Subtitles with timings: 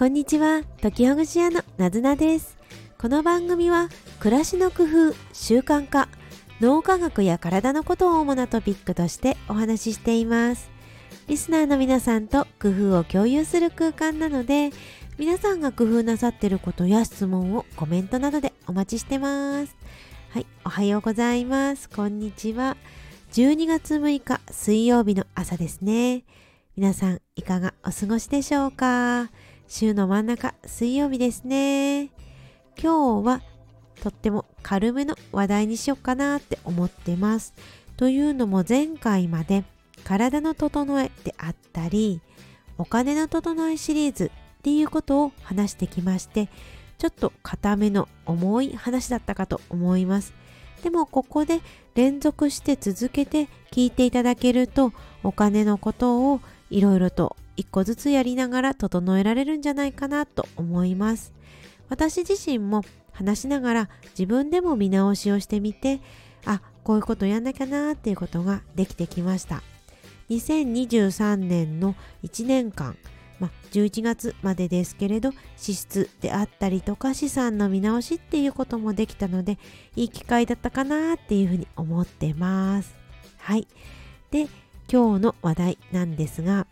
[0.00, 2.56] こんにちは、時ほぐし屋のなずなです。
[2.96, 6.08] この番組は、暮らしの工夫、習慣化、
[6.58, 10.70] 脳科学や体のことを主なトピックとしてお話ししています。
[11.28, 14.70] リスナーの皆さんと工夫を共有する空間なので、
[15.18, 19.76] 皆さんが工夫なさってることや質問をコメントなどでお待ちしてます。
[20.30, 21.90] はい、おはようございます。
[21.90, 22.78] こんにちは。
[23.32, 26.24] 12月6日水曜日の朝ですね。
[26.74, 29.30] 皆さんいかがお過ごしでしょうか？
[29.72, 32.10] 週の真ん中水曜日ですね。
[32.76, 33.40] 今日は
[34.02, 37.54] とっても軽めの話題にしようかなって思ってます。
[37.96, 39.62] というのも前回まで
[40.02, 42.20] 体の整えであったり
[42.78, 46.48] お金の整えシリーズっていうことを話してきまして
[46.98, 50.34] ちょっと固めの重い話だったかと思います。
[50.82, 51.60] でもここで
[51.94, 61.32] 連続して続けて聞いていただけるとお金のことをいろいろと一個ずつやりながら整えられるんじゃないかなと思います。
[61.88, 66.00] 私自身も話しながら自分でも見直しをしてみて
[66.46, 69.62] あこういうことやんなきゃなっていうことができてきました。
[70.30, 72.96] 2023年の1年間
[73.40, 79.58] まあ、11月までですけれど支出であったりとか資産の見直しっていうこともできたので
[79.96, 82.94] いい機会だったかなっていうふうに思ってます。
[83.38, 83.66] はい。
[84.30, 84.46] で
[84.92, 86.66] 今日の話題なんですが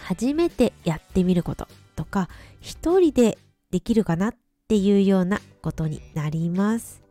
[0.00, 2.28] 初めてやってみることとか
[2.60, 3.38] 一人で
[3.70, 4.34] できるかなっ
[4.68, 7.02] ていうようなことになります。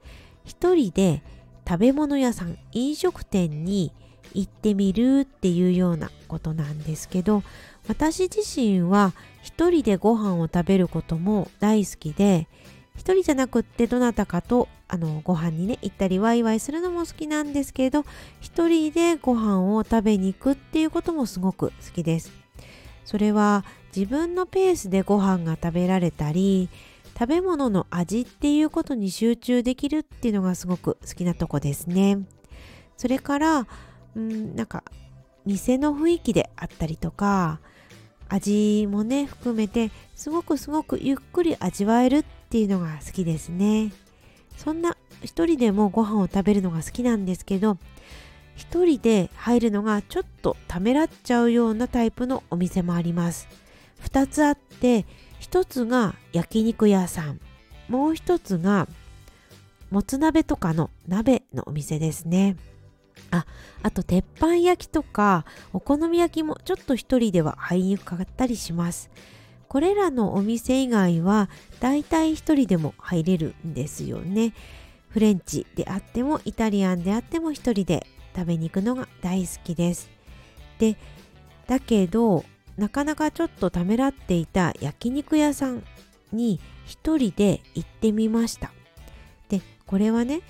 [0.46, 1.24] 一人で
[1.68, 3.92] 食べ物屋さん飲食店に
[4.34, 7.44] 行ってみるっていうようなことなんですけど
[7.88, 12.48] 私自身は一人でご飯を食べることも大好きで
[12.96, 18.06] 一人じゃなくってどなたかとあのご飯にね行ったりワイワイするのも好きなんですけど
[18.40, 22.45] 一人でご飯を食べに行くっていうこともすごく好きです。
[23.06, 23.64] それは
[23.96, 26.70] 自分のペースでご飯が食べられたり
[27.18, 32.20] 食べ物の味っていうことに集中できるっていうのがすごく好きなとこですね。
[32.98, 33.68] それから
[34.16, 34.84] うんなんか
[35.46, 37.60] 店の雰囲気であったりとか
[38.28, 43.94] 味もね含めてすごくすごくゆっくり味わえるっていうのが好きですね。
[44.58, 47.78] そんな一人でもご飯を食べるのが好きなんですけど
[48.56, 53.48] 一人で入るのがちょっとためらっちゃうようなタイプのお店もあります。
[54.04, 55.06] 2つあって
[55.42, 57.40] 1つが焼肉屋さん。
[57.88, 58.88] もう一つが
[59.92, 62.58] もつ鍋とかの鍋のお店ですね。
[63.32, 63.46] あ
[63.84, 69.10] あと鉄板焼きとかお好み焼きもちょっと一人では入りにくかったりします。
[69.68, 71.50] これらのお店以外は
[71.80, 74.54] だいたい一人でも入れるんですよね。
[75.10, 78.06] フレンチであってもイタリアンであっても一人で
[78.36, 80.10] 食べに行くのが大好きです
[80.80, 80.98] で
[81.68, 82.44] だけど
[82.78, 85.84] なかなかちょっとためらっていた焼肉屋さん
[86.32, 88.72] に一人で行ってみました
[89.50, 90.42] でこれはね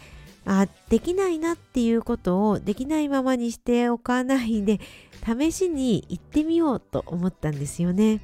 [0.45, 4.79] あできないなっていうことをできないままにしておかないで
[5.25, 8.21] 試しに行ってみようと思ったんですよね。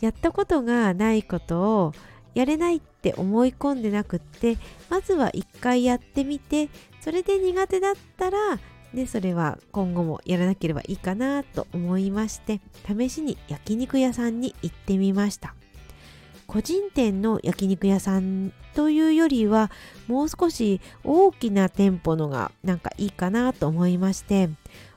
[0.00, 1.92] やったことがないことを
[2.34, 4.58] やれないって思い込んでなくって
[4.90, 6.68] まずは一回やってみて
[7.00, 8.58] それで苦手だったら
[8.92, 15.54] でそれは今後もやらなければいいかなと思いまして試しに焼肉屋さんに行ってみました。
[16.46, 19.70] 個人店の焼肉屋さんというよりは
[20.06, 24.48] もう少し大きな店舗のがなんかいいかなと思いまして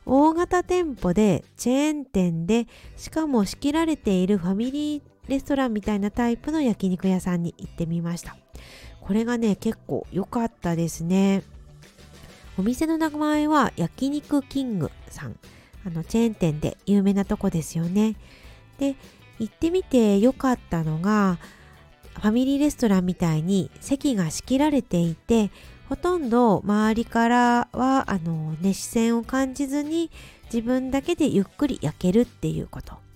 [0.05, 8.35] 大型店舗でチェーン店でしかも仕切られているファミリーレストランみたいなタイプの焼肉屋さんに行ってみました。
[9.01, 11.43] これがね結構良かったですね。
[12.57, 15.39] お店の名前は焼肉キングさん。
[15.85, 18.15] あのチェーン店で有名なとこですよね。
[18.77, 18.95] で
[19.39, 21.39] 行ってみて良かったのが
[22.15, 25.51] ファミリーレストランみたいに席が仕切られていて
[25.87, 30.11] ほとんど周りからはあの、ね、視線を感じずに
[30.45, 33.08] 自分だけでゆっくり焼けるっていうこと。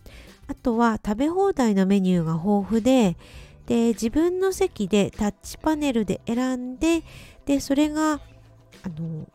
[0.48, 3.18] あとは食べ放題のメニューが豊富で
[3.66, 7.04] で自分の席でタッチパネルで選んで
[7.46, 8.20] でそれがあ
[9.00, 9.28] の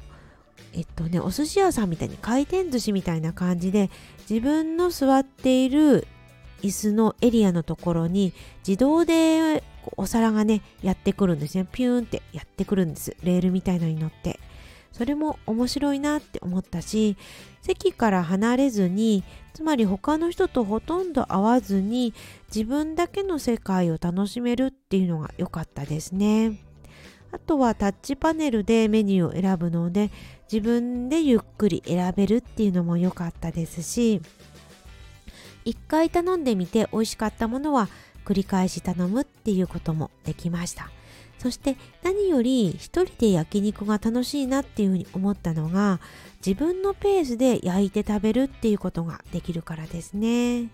[0.74, 3.90] えっとねお寿司屋さんみたいに回転寿司みたいな感じで
[4.28, 6.06] 自分の座っている
[6.62, 8.32] 椅子のエリアのところに
[8.66, 9.62] 自動で
[9.96, 11.66] お皿がねやってくるんですね。
[11.70, 13.16] ピューンってやってくるんです。
[13.22, 14.38] レールみたいのに乗って。
[14.92, 17.16] それも面白いなって思ったし
[17.62, 19.22] 席から離れずに
[19.54, 22.14] つまり他の人とほとんど会わずに
[22.54, 26.60] 自分だけの世界を楽しめるっていうのが良かったですね。
[27.30, 30.10] あとはタッチパネルでメニューを選ぶので
[30.50, 34.22] 自分でゆっくり選べるっていうのも良かったですし
[35.64, 37.88] 一回頼んでみて美味しかったものは
[38.24, 40.90] 繰り返し頼むっていうこともできました。
[41.38, 46.00] そして何より一人で焼肉が楽しいなっていうふうに思ったのが
[46.44, 50.68] 自分のペースで焼いて食べるっていうことができるからですね。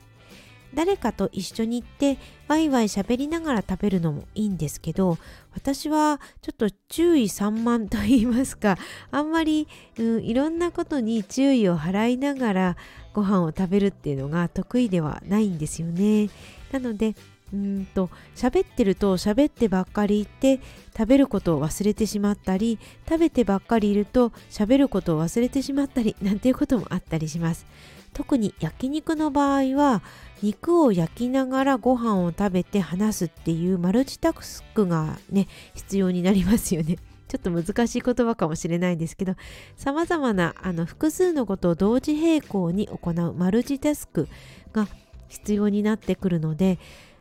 [0.75, 2.19] 誰かと一緒に行って
[2.49, 5.19] ワイワイ喋りながら食べるのもいいんですけど
[5.53, 8.77] 私はちょっと注意散漫と言いますか
[9.11, 9.69] あんまり、
[9.99, 12.77] うん、いろんなことに注意を払いながら
[13.13, 16.29] ご飯を食べるっていうのが得意ではないんですよね。
[16.73, 17.15] なので
[17.55, 20.61] うんと喋ってると喋ってばっかりいて
[20.97, 27.65] 食べることを忘れてしまったり食べてばっかりいると喋ることを忘れてしまったりなんていうこともあったりします。
[28.12, 30.01] 特に焼肉の場合は
[30.41, 36.99] 肉を焼きながらご飯を食べて話すっていうマルチタスクがね必要になりますよね。
[37.27, 39.35] ちょっと難しい言葉かもしれないんですけど
[39.77, 44.29] 様々なあの複数のことを同時並行に行うマルチタスク
[44.73, 44.87] が
[45.29, 46.79] 必要になってくるので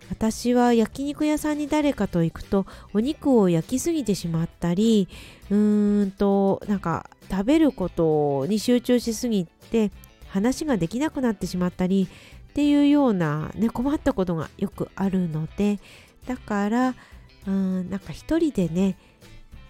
[0.09, 5.07] 私は焼肉屋さんに誰かと行くとお肉を焼きすぎてしまったり
[5.50, 9.91] うーんとなんか食べることに集中しすぎて
[10.27, 12.07] 話ができなくなってしまったり
[12.50, 15.79] っていうような、ね、困ったことがよくあるので
[16.27, 16.95] だから
[17.47, 18.97] うんなんか一人でね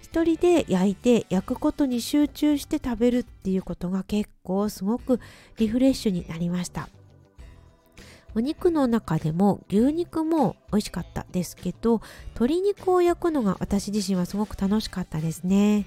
[0.01, 5.19] 一人で焼いて焼くことに集中して食べるっていうことが結構すごく
[5.57, 6.87] リフレッシュになりました。
[8.35, 15.85] お肉の中でも牛肉も美味しかったですけど鶏肉を焼くのが私自身はすごく楽しかったですね。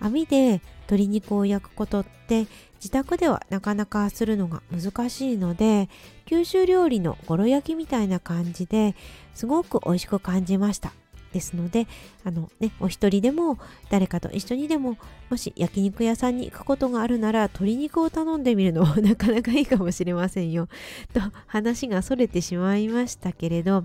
[0.00, 2.46] 網で鶏肉を焼くことって
[2.76, 5.88] 自宅ではなかなかするのが難しいので
[6.24, 8.94] 九州料理のごろ焼きみたいな感じで
[9.34, 10.92] すごく美味しく感じました。
[11.32, 11.86] ですので
[12.24, 13.58] あのねお一人でも
[13.90, 14.96] 誰かと一緒にでも
[15.30, 20.68] もし焼肉屋さんに行くことがあるなら鶏肉を頼んでみるのも なかなかいいかもしれませんよ。
[21.12, 23.84] と話がそれてしまいましたけれど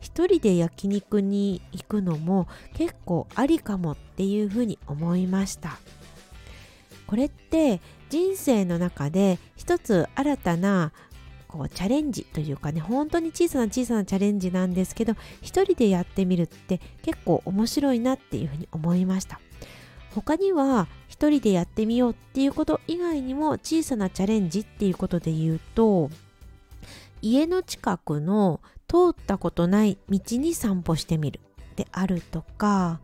[0.00, 5.78] 一人で焼肉に行くのも結構ありかもっていうふうに思いました。
[7.06, 10.92] これって人生の中で一つ新たな
[11.50, 19.40] こうチャレンジというかね本当に小さな小さなチャレンジなんですけど一人でやってみるって結構面白いなっていうふうに思いました。
[20.14, 26.10] 他には一人でやってみようっていうこと以外にも小さなチャレンジっていうことで言うと
[27.22, 31.40] 家の近くの通ったことない道に散歩してみる。
[31.76, 33.00] であるとか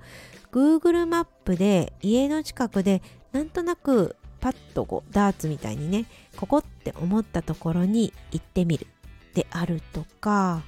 [0.50, 3.02] Google マップで家の近くで
[3.32, 6.06] なんとなくパッとこうダーツみたいにね
[6.36, 8.86] ここって思ったところに行ってみる
[9.34, 10.62] であるとか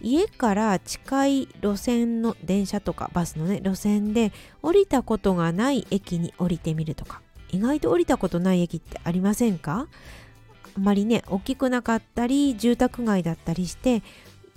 [0.00, 4.32] 家から近い路線の電車とかバスのね路線で
[4.62, 7.20] 降りたことがない駅に降りてみるとか
[7.50, 9.88] 意外と降りたことない駅ってありませんか？
[10.76, 14.02] あまりね大きくなかったり住宅街だったりして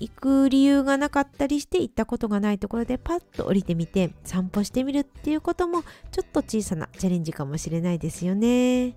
[0.01, 8.95] 行く理由がなかったりして行ったことがないところでパッと降りてみて散歩してみるっていうこともちょっと小さなチャレンジかもしれないですよね。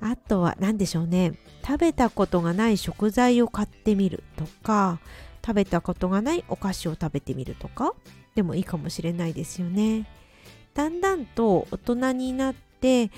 [0.00, 1.34] あとは何でしょうね
[1.64, 4.98] 食べたことがない食材を買ってみるとか
[5.46, 7.94] 食べたことがないお菓子を食べてみるとか
[8.34, 10.08] でもいいかもしれないですよね。
[10.74, 13.10] だんだんと大人になって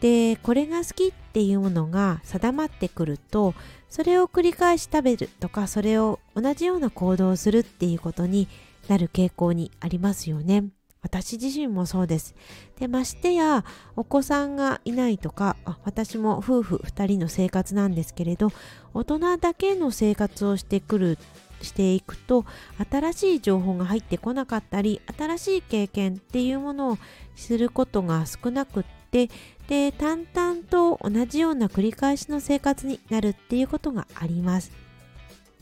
[0.00, 3.54] でこれが好きっていうものが定まってくると
[3.88, 8.48] それを繰り返し食べるとかそれを同じような行動をするっていうことに
[8.88, 10.64] なる傾向にありますよね。
[11.02, 12.34] 私自身もそうです。
[12.78, 13.64] で、ましてや、
[13.96, 18.50] お子さんがいないとか、私も夫婦2人の生活なんですけれど、
[18.92, 21.18] 大人だけの生活をしてくる、
[21.62, 22.44] していくと、
[22.90, 26.98] 新しい情報が入ってこなかったり、新しい経験っていうものを
[27.34, 29.30] することが少なくって、
[29.68, 34.72] で、淡々と同じような繰り返しの生活になるっていうことがあります。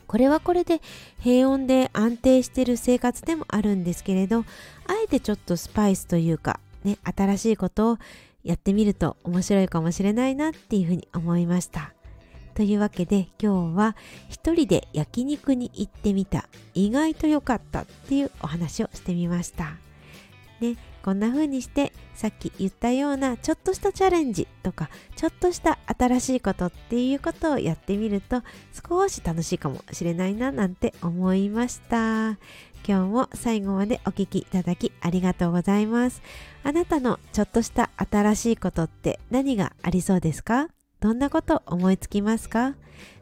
[0.07, 0.81] これはこれで
[1.21, 4.45] 平穏で安定している生活でもあるんですけれど、あ
[5.05, 7.99] えてちょっとスパイスというか、ね、新しいことを
[8.43, 11.93] やってみると面白いかもしれないなっていうふうに思いました。
[12.55, 13.97] というわけで今日は
[14.29, 19.77] 一人で焼肉に行ってみた意外と良かったっていうお話をしてみました。
[20.61, 20.77] ね、
[21.09, 28.43] こんな風にしてさっき言ったようなちょっとしたチャレンジとかちょっとした新しいことっていうことをやってみると
[28.87, 32.33] 少し楽しいかもしれないななんて思いました。
[32.33, 32.37] 今
[32.87, 36.21] 日も最後までお聴きいただきありがとうございます。
[36.63, 40.69] あなたのちょっとした新しいことって何がありそうですか？
[41.01, 42.75] どんなこと思いつきますか？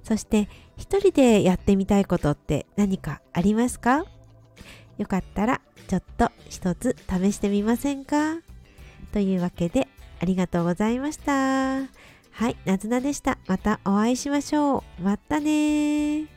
[0.03, 4.07] そして一人でやってみたいことって何かありますか？
[4.99, 8.39] よかったらちょっと一つ試してみませんか？
[9.13, 9.89] というわけで
[10.21, 11.33] ありがとうございました。
[11.33, 13.39] はい、なずなでした。
[13.47, 15.03] またお会いしましょう。
[15.03, 16.36] またね